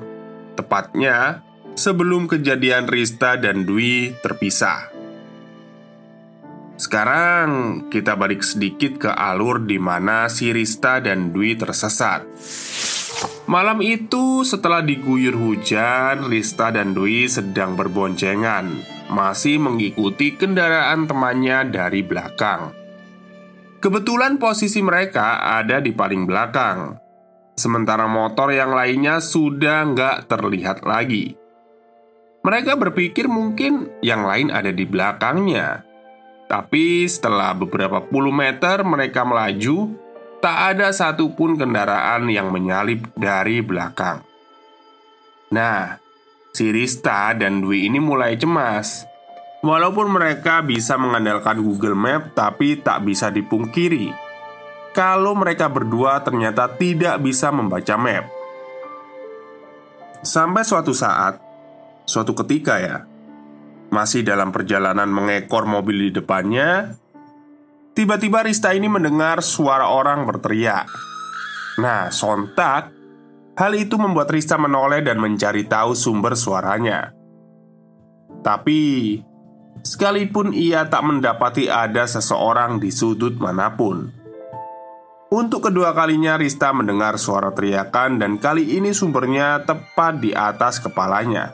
[0.52, 1.40] Tepatnya
[1.72, 4.92] sebelum kejadian Rista dan Dwi terpisah.
[6.76, 7.48] Sekarang
[7.88, 12.28] kita balik sedikit ke alur di mana si Rista dan Dwi tersesat.
[13.48, 18.85] Malam itu setelah diguyur hujan, Rista dan Dwi sedang berboncengan.
[19.09, 22.76] Masih mengikuti kendaraan temannya dari belakang.
[23.81, 27.00] Kebetulan posisi mereka ada di paling belakang.
[27.57, 31.33] Sementara motor yang lainnya sudah nggak terlihat lagi.
[32.44, 35.83] Mereka berpikir mungkin yang lain ada di belakangnya.
[36.46, 39.90] Tapi setelah beberapa puluh meter mereka melaju
[40.38, 44.22] Tak ada satupun kendaraan yang menyalip dari belakang.
[45.51, 45.98] Nah,
[46.55, 49.03] si Rista dan Dwi ini mulai cemas.
[49.59, 54.29] Walaupun mereka bisa mengandalkan Google Map, tapi tak bisa dipungkiri
[54.98, 58.27] kalau mereka berdua ternyata tidak bisa membaca map.
[60.27, 61.38] Sampai suatu saat,
[62.03, 63.07] suatu ketika ya,
[63.94, 66.98] masih dalam perjalanan mengekor mobil di depannya,
[67.98, 70.87] tiba-tiba Rista ini mendengar suara orang berteriak.
[71.82, 72.94] Nah, sontak,
[73.58, 77.11] hal itu membuat Rista menoleh dan mencari tahu sumber suaranya.
[78.38, 79.18] Tapi,
[79.82, 84.14] sekalipun ia tak mendapati ada seseorang di sudut mana pun.
[85.34, 91.52] Untuk kedua kalinya Rista mendengar suara teriakan dan kali ini sumbernya tepat di atas kepalanya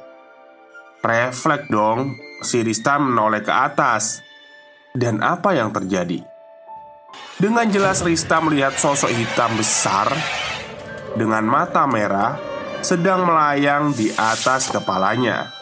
[1.03, 4.23] Refleks dong, si Rista menoleh ke atas
[4.95, 6.34] Dan apa yang terjadi?
[7.45, 10.09] Dengan jelas Rista melihat sosok hitam besar
[11.13, 12.41] Dengan mata merah
[12.81, 15.53] Sedang melayang di atas kepalanya.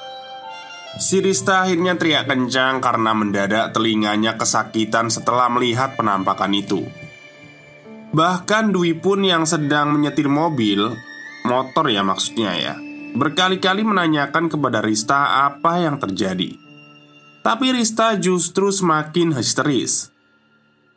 [0.98, 6.86] Si Rista akhirnya teriak kencang karena mendadak telinganya kesakitan setelah melihat penampakan itu.
[8.14, 10.86] Bahkan Dwi pun yang sedang menyetir mobil
[11.46, 12.74] Motor ya maksudnya ya
[13.18, 16.54] Berkali-kali menanyakan kepada Rista apa yang terjadi.
[17.42, 20.11] Tapi Rista justru semakin histeris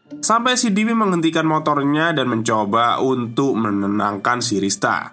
[0.06, 5.10] Sampai si Dewi menghentikan motornya dan mencoba untuk menenangkan si Rista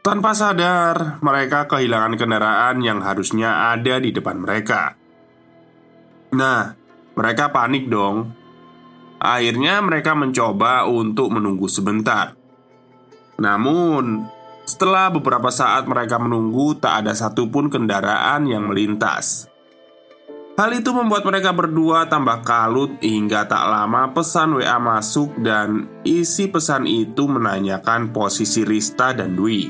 [0.00, 4.96] Tanpa sadar, mereka kehilangan kendaraan yang harusnya ada di depan mereka
[6.32, 6.72] Nah,
[7.12, 8.42] mereka panik dong
[9.22, 12.34] Akhirnya mereka mencoba untuk menunggu sebentar.
[13.38, 14.26] Namun,
[14.66, 19.46] setelah beberapa saat mereka menunggu, tak ada satupun kendaraan yang melintas.
[20.62, 26.46] Hal itu membuat mereka berdua tambah kalut hingga tak lama pesan WA masuk dan isi
[26.46, 29.66] pesan itu menanyakan posisi Rista dan Dwi.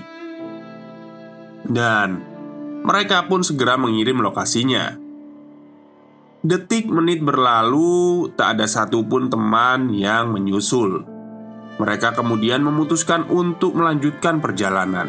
[1.64, 2.20] Dan
[2.84, 4.92] mereka pun segera mengirim lokasinya.
[6.44, 11.08] Detik menit berlalu, tak ada satupun teman yang menyusul.
[11.80, 15.08] Mereka kemudian memutuskan untuk melanjutkan perjalanan.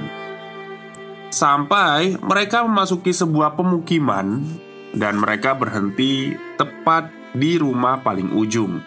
[1.27, 4.47] Sampai mereka memasuki sebuah pemukiman,
[4.93, 8.79] dan mereka berhenti tepat di rumah paling ujung.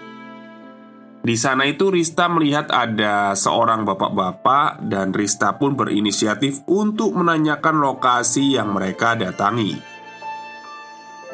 [1.27, 8.55] Di sana itu Rista melihat ada seorang bapak-bapak dan Rista pun berinisiatif untuk menanyakan lokasi
[8.55, 9.75] yang mereka datangi.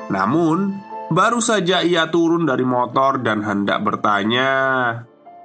[0.09, 0.81] Namun,
[1.13, 4.49] Baru saja ia turun dari motor dan hendak bertanya,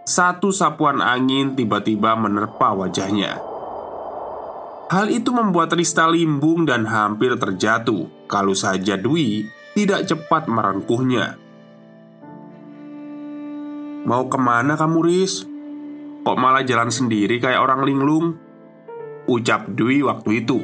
[0.08, 3.36] satu sapuan angin tiba-tiba menerpa wajahnya.
[4.88, 9.43] Hal itu membuat Rista limbung dan hampir terjatuh kalau saja Dwi
[9.76, 11.36] tidak cepat merengkuhnya.
[14.08, 15.43] Mau ke mana kamu Ris?
[16.23, 18.39] Kok malah jalan sendiri kayak orang linglung?
[19.28, 20.63] Ucap Dwi waktu itu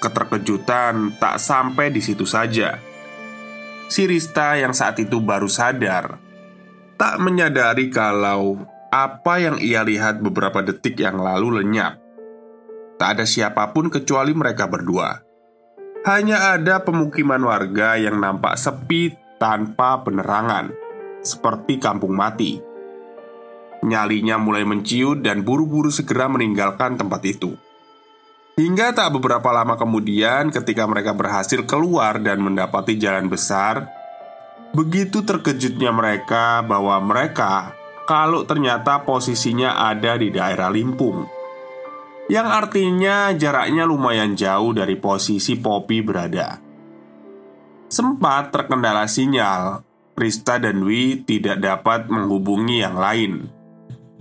[0.00, 2.80] Keterkejutan tak sampai di situ saja.
[3.86, 6.16] Si Rista yang saat itu baru sadar
[6.96, 12.02] tak menyadari kalau apa yang ia lihat beberapa detik yang lalu lenyap.
[12.98, 15.22] Tak ada siapa pun kecuali mereka berdua.
[16.02, 20.74] Hanya ada pemukiman warga yang nampak sepi tanpa penerangan,
[21.22, 22.58] seperti kampung mati.
[23.86, 27.56] Nyalinya mulai menciut dan buru-buru segera meninggalkan tempat itu.
[28.58, 33.88] Hingga tak beberapa lama kemudian, ketika mereka berhasil keluar dan mendapati jalan besar,
[34.76, 37.79] begitu terkejutnya mereka bahwa mereka
[38.10, 41.30] kalau ternyata posisinya ada di daerah Limpung,
[42.26, 46.58] yang artinya jaraknya lumayan jauh dari posisi Poppy berada.
[47.86, 49.86] Sempat terkendala sinyal,
[50.18, 53.46] Rista dan Dwi tidak dapat menghubungi yang lain.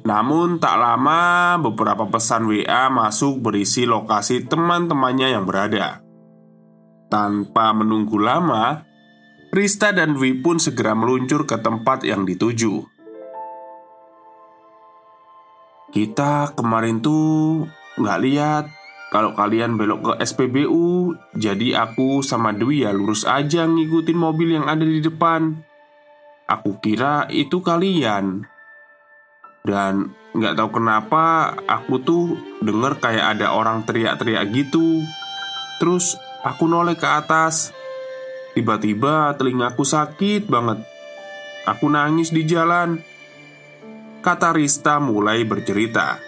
[0.05, 6.05] Namun tak lama beberapa pesan WA masuk berisi lokasi teman-temannya yang berada.
[7.09, 8.85] Tanpa menunggu lama
[9.49, 12.98] Rista dan Dwi pun segera meluncur ke tempat yang dituju
[15.89, 17.65] Kita kemarin tuh
[17.97, 18.65] nggak lihat.
[19.09, 24.69] Kalau kalian belok ke SPBU Jadi aku sama Dwi ya lurus aja ngikutin mobil yang
[24.69, 25.65] ada di depan.
[26.45, 28.45] Aku kira itu kalian.
[29.65, 35.01] Dan nggak tahu kenapa aku tuh denger kayak ada orang teriak-teriak gitu.
[35.81, 36.13] Terus
[36.45, 37.73] aku noleh ke atas.
[38.53, 40.85] Tiba-tiba telingaku sakit banget.
[41.65, 43.01] Aku nangis di jalan
[44.19, 46.19] Kata Rista mulai bercerita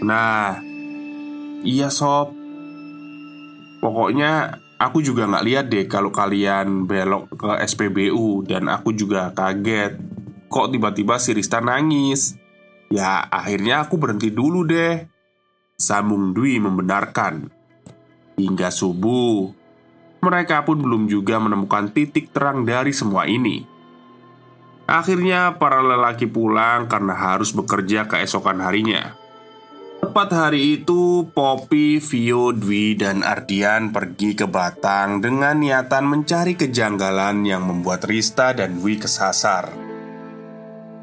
[0.00, 0.56] Nah,
[1.60, 2.32] iya sob
[3.80, 10.00] Pokoknya aku juga nggak lihat deh kalau kalian belok ke SPBU Dan aku juga kaget
[10.50, 12.34] Kok tiba-tiba si Rista nangis?
[12.90, 15.06] Ya, akhirnya aku berhenti dulu deh.
[15.78, 17.46] Sambung Dwi membenarkan.
[18.34, 19.46] Hingga subuh,
[20.18, 23.62] mereka pun belum juga menemukan titik terang dari semua ini.
[24.90, 29.14] Akhirnya, para lelaki pulang karena harus bekerja keesokan harinya.
[30.02, 37.46] Tepat hari itu, Poppy, Vio, Dwi, dan Ardian pergi ke Batang dengan niatan mencari kejanggalan
[37.46, 39.70] yang membuat Rista dan Dwi kesasar.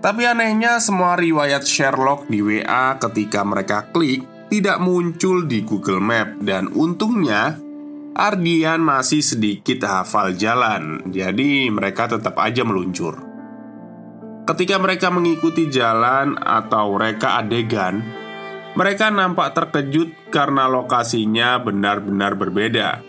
[0.04, 6.44] Tapi anehnya, semua riwayat Sherlock di WA ketika mereka klik tidak muncul di Google Map,
[6.44, 7.56] dan untungnya
[8.18, 13.27] Ardian masih sedikit hafal jalan, jadi mereka tetap aja meluncur.
[14.48, 18.00] Ketika mereka mengikuti jalan atau reka adegan,
[18.80, 23.04] mereka nampak terkejut karena lokasinya benar-benar berbeda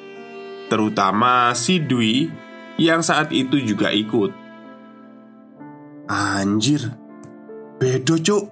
[0.69, 2.29] Terutama si Dwi
[2.77, 4.31] yang saat itu juga ikut.
[6.13, 6.93] Anjir
[7.81, 8.45] Bedo cuk.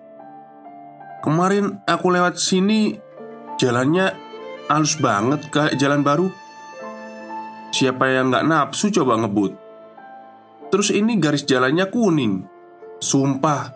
[1.21, 2.97] Kemarin aku lewat sini
[3.57, 4.13] Jalannya
[4.69, 6.29] halus banget kayak jalan baru.
[7.73, 9.57] Siapa yang gak nafsu coba ngebut?
[10.69, 12.56] Terus ini garis jalannya kuning
[12.99, 13.73] Sumpah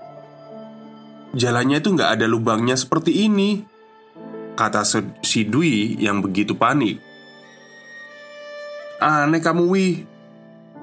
[1.31, 3.71] Jalannya itu nggak ada lubangnya seperti ini
[4.61, 4.85] Kata
[5.25, 7.01] si Dwi yang begitu panik.
[9.01, 9.89] Aneh kamu Wi.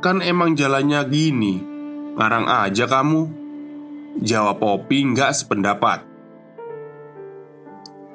[0.02, 1.62] Kan emang jalannya gini.
[2.18, 3.30] Ngarang aja kamu.
[4.26, 6.02] Jawab Poppy nggak sependapat.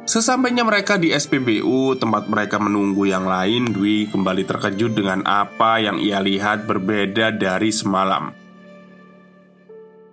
[0.03, 6.03] Sesampainya mereka di SPBU, tempat mereka menunggu yang lain, Dwi kembali terkejut dengan apa yang
[6.03, 8.42] ia lihat berbeda dari semalam.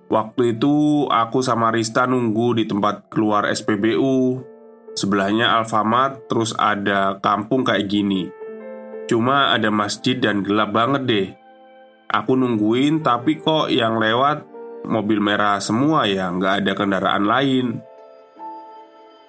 [0.09, 4.41] Waktu itu aku sama Rista nunggu di tempat keluar SPBU
[4.99, 8.27] Sebelahnya Alfamart terus ada kampung kayak gini.
[9.07, 11.27] Cuma ada masjid dan gelap banget deh.
[12.11, 14.43] Aku nungguin tapi kok yang lewat
[14.91, 17.67] mobil merah semua ya nggak ada kendaraan lain.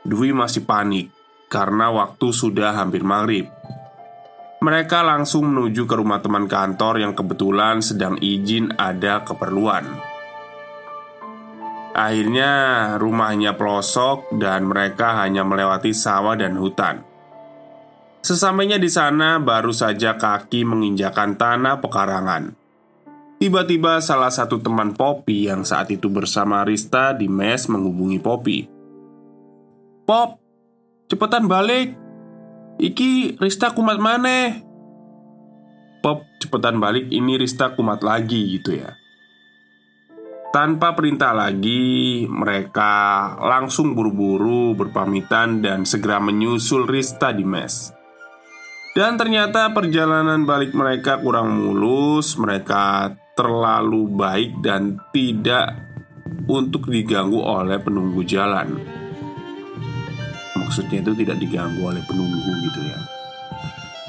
[0.03, 1.14] Dwi masih panik
[1.47, 3.47] karena waktu sudah hampir maghrib.
[4.66, 10.09] Mereka langsung menuju ke rumah teman kantor yang kebetulan sedang izin ada keperluan.
[11.91, 12.51] Akhirnya
[13.03, 17.03] rumahnya pelosok dan mereka hanya melewati sawah dan hutan.
[18.20, 22.55] Sesampainya di sana, baru saja kaki menginjakan tanah pekarangan.
[23.41, 28.68] Tiba-tiba salah satu teman Poppy yang saat itu bersama Rista di mes menghubungi Poppy.
[30.05, 30.36] Pop,
[31.09, 31.97] cepetan balik.
[32.76, 34.61] Iki Rista kumat mana?
[36.05, 38.99] Pop, cepetan balik ini Rista kumat lagi gitu ya.
[40.51, 42.90] Tanpa perintah lagi, mereka
[43.38, 47.94] langsung buru-buru berpamitan dan segera menyusul Rista di mes.
[48.90, 55.86] Dan ternyata perjalanan balik mereka kurang mulus, mereka terlalu baik dan tidak
[56.51, 58.74] untuk diganggu oleh penunggu jalan.
[60.59, 62.98] Maksudnya itu tidak diganggu oleh penunggu gitu ya.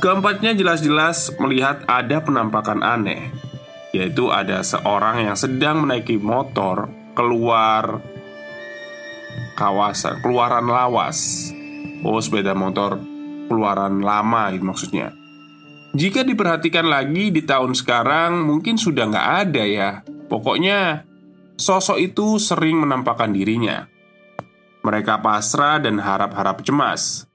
[0.01, 3.50] Keempatnya jelas-jelas melihat ada penampakan aneh
[3.91, 7.99] yaitu ada seorang yang sedang menaiki motor keluar
[9.55, 11.51] kawasan keluaran lawas.
[12.01, 12.97] Oh, sepeda motor
[13.45, 15.13] keluaran lama itu maksudnya.
[15.91, 19.89] Jika diperhatikan lagi di tahun sekarang mungkin sudah nggak ada ya.
[20.31, 21.03] Pokoknya
[21.59, 23.85] sosok itu sering menampakkan dirinya.
[24.81, 27.27] Mereka pasrah dan harap-harap cemas.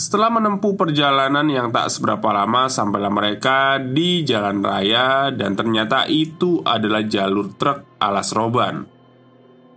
[0.00, 6.64] Setelah menempuh perjalanan yang tak seberapa lama sampailah mereka di jalan raya dan ternyata itu
[6.64, 8.88] adalah jalur truk alas roban.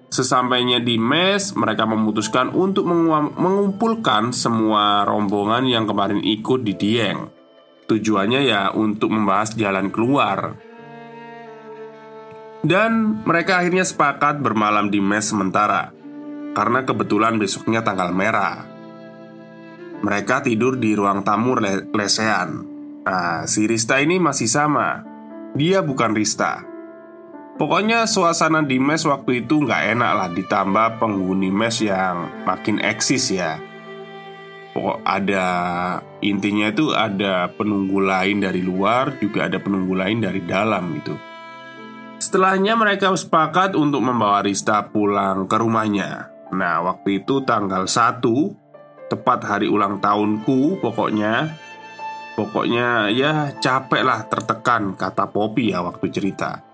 [0.07, 2.87] Sesampainya di mes, mereka memutuskan untuk
[3.35, 7.27] mengumpulkan semua rombongan yang kemarin ikut di Dieng.
[7.91, 10.55] Tujuannya ya untuk membahas jalan keluar.
[12.63, 15.91] Dan mereka akhirnya sepakat bermalam di mes sementara
[16.55, 18.72] Karena kebetulan besoknya tanggal merah
[20.03, 22.49] mereka tidur di ruang tamu le lesehan.
[23.07, 24.99] Nah, si Rista ini masih sama.
[25.55, 26.73] Dia bukan Rista.
[27.53, 33.29] Pokoknya suasana di mes waktu itu nggak enak lah Ditambah penghuni mes yang makin eksis
[33.29, 33.61] ya
[34.73, 35.45] Pokok ada
[36.25, 41.13] Intinya itu ada penunggu lain dari luar Juga ada penunggu lain dari dalam gitu
[42.17, 48.62] Setelahnya mereka sepakat untuk membawa Rista pulang ke rumahnya Nah waktu itu tanggal 1
[49.13, 51.53] tepat hari ulang tahunku pokoknya.
[52.33, 56.65] Pokoknya ya capek lah tertekan kata Poppy ya waktu cerita.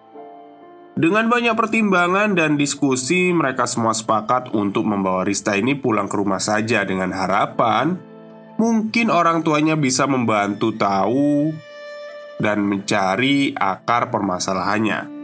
[0.96, 6.40] Dengan banyak pertimbangan dan diskusi mereka semua sepakat untuk membawa Rista ini pulang ke rumah
[6.40, 8.10] saja dengan harapan
[8.60, 11.56] Mungkin orang tuanya bisa membantu tahu
[12.44, 15.19] dan mencari akar permasalahannya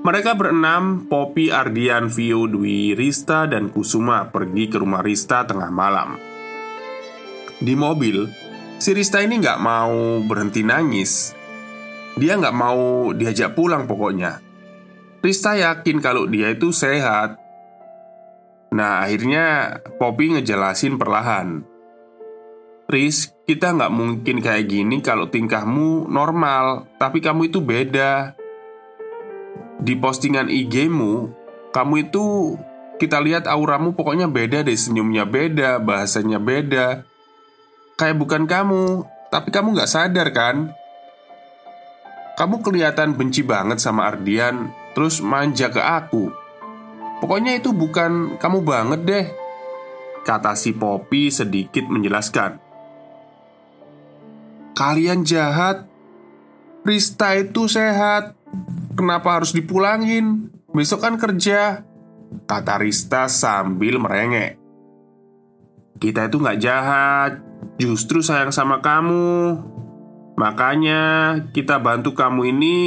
[0.00, 6.16] mereka berenam, Poppy, Ardian, Vio, Dwi, Rista, dan Kusuma pergi ke rumah Rista tengah malam.
[7.60, 8.24] Di mobil,
[8.80, 11.36] si Rista ini nggak mau berhenti nangis.
[12.16, 14.40] Dia nggak mau diajak pulang pokoknya.
[15.20, 17.36] Rista yakin kalau dia itu sehat.
[18.72, 21.68] Nah akhirnya Poppy ngejelasin perlahan
[22.90, 28.34] Riz, kita nggak mungkin kayak gini kalau tingkahmu normal, tapi kamu itu beda.
[29.80, 31.32] Di postingan IG-mu,
[31.72, 32.56] kamu itu
[33.00, 37.08] kita lihat auramu pokoknya beda deh, senyumnya beda, bahasanya beda.
[37.96, 40.76] Kayak bukan kamu, tapi kamu nggak sadar kan?
[42.36, 46.28] Kamu kelihatan benci banget sama Ardian, terus manja ke aku.
[47.24, 49.26] Pokoknya itu bukan kamu banget deh,
[50.24, 52.60] kata si Poppy sedikit menjelaskan.
[54.76, 55.84] Kalian jahat
[56.80, 58.39] Rista itu sehat
[58.90, 60.50] Kenapa harus dipulangin?
[60.74, 61.86] Besok kan kerja.
[62.46, 64.58] Kata Rista sambil merengek.
[66.02, 67.32] Kita itu nggak jahat.
[67.78, 69.58] Justru sayang sama kamu.
[70.38, 71.02] Makanya
[71.52, 72.78] kita bantu kamu ini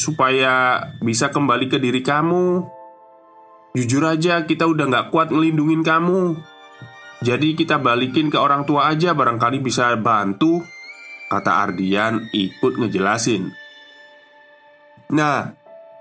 [0.00, 2.64] Supaya bisa kembali ke diri kamu.
[3.76, 6.40] Jujur aja kita udah nggak kuat ngelindungin kamu.
[7.20, 10.64] Jadi kita balikin ke orang tua aja Barangkali bisa bantu.
[11.28, 13.59] Kata Ardian ikut ngejelasin
[15.10, 15.50] Nah,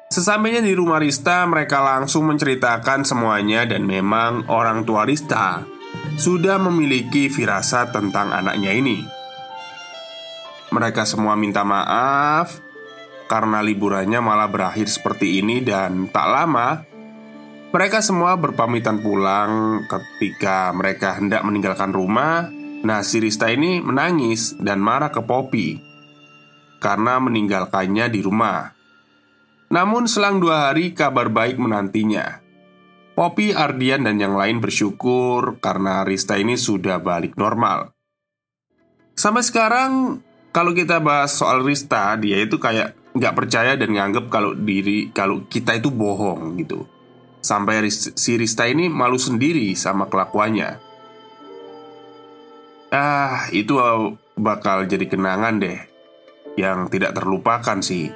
[0.10, 5.66] sesampainya di rumah Rista Mereka langsung menceritakan semuanya Dan memang orang tua Rista
[6.14, 9.01] Sudah memiliki firasat tentang anaknya ini
[10.70, 12.62] Mereka semua minta maaf
[13.26, 16.70] Karena liburannya malah berakhir seperti ini Dan tak lama
[17.70, 22.49] mereka semua berpamitan pulang ketika mereka hendak meninggalkan rumah
[22.82, 25.89] Nah, si Rista ini menangis dan marah ke Poppy
[26.80, 28.79] karena meninggalkannya di rumah.
[29.70, 32.42] Namun, selang dua hari, kabar baik menantinya.
[33.14, 37.94] Poppy, Ardian, dan yang lain bersyukur karena Rista ini sudah balik normal.
[39.14, 44.58] Sampai sekarang, kalau kita bahas soal Rista, dia itu kayak nggak percaya dan nganggep kalau
[44.58, 46.90] diri kalau kita itu bohong gitu.
[47.44, 50.80] Sampai si Rista ini malu sendiri sama kelakuannya.
[52.90, 53.78] Ah, itu
[54.34, 55.78] bakal jadi kenangan deh
[56.58, 58.10] Yang tidak terlupakan sih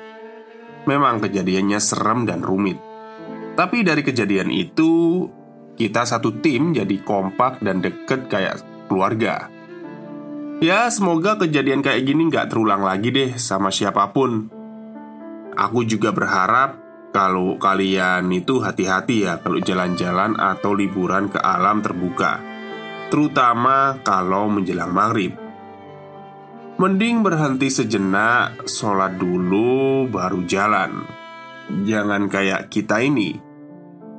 [0.84, 2.77] Memang kejadiannya serem dan rumit.
[3.53, 4.91] Tapi dari kejadian itu
[5.73, 9.49] Kita satu tim jadi kompak dan deket kayak keluarga.
[10.61, 14.53] Ya semoga kejadian kayak gini nggak terulang lagi deh sama siapa pun.
[15.57, 16.77] Aku juga berharap
[17.09, 22.38] kalau kalian itu hati-hati ya kalau jalan-jalan atau liburan ke alam terbuka.
[23.09, 25.42] Terutama kalau menjelang maghrib.
[26.74, 31.05] Mending berhenti sejenak, sholat dulu, baru jalan.
[31.86, 33.38] Jangan kayak kita ini.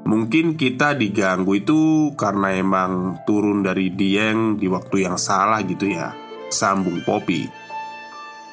[0.07, 6.15] Mungkin kita diganggu itu karena emang turun dari Dieng di waktu yang salah gitu ya.
[6.47, 7.51] Sambung Poppy.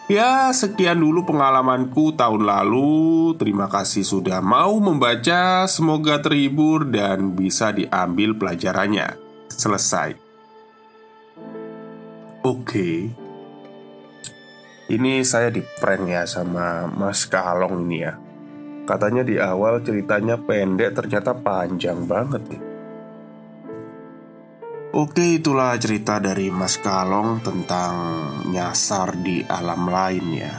[0.09, 3.37] Ya, sekian dulu pengalamanku tahun lalu.
[3.37, 5.69] Terima kasih sudah mau membaca.
[5.69, 9.13] Semoga terhibur dan bisa diambil pelajarannya.
[9.53, 10.17] Selesai.
[12.41, 13.20] Oke
[14.89, 18.17] Ini saya di prank ya sama Mas Kalong ini ya.
[18.87, 22.61] Katanya di awal ceritanya pendek ternyata panjang banget nih.
[24.91, 27.93] Oke itulah cerita dari Mas Kalong tentang
[28.49, 30.53] nyasar di alam lain ya.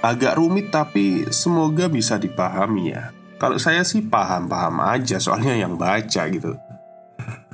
[0.00, 3.12] Agak rumit tapi semoga bisa dipahami ya.
[3.40, 6.69] Kalau saya sih paham-paham aja soalnya yang baca gitu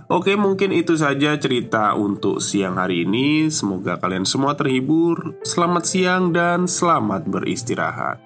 [0.07, 3.51] Oke, mungkin itu saja cerita untuk siang hari ini.
[3.51, 5.35] Semoga kalian semua terhibur.
[5.43, 8.26] Selamat siang dan selamat beristirahat.